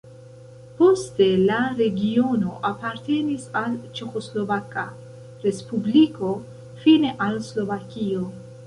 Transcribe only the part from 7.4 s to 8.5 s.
Slovakio.